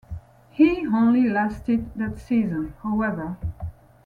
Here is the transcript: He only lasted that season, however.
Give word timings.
He 0.49 0.83
only 0.87 1.29
lasted 1.29 1.91
that 1.95 2.17
season, 2.17 2.73
however. 2.81 3.37